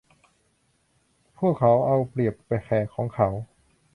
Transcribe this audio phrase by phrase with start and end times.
[1.37, 3.29] พวกเขาเอาเปรียบแขกของเขา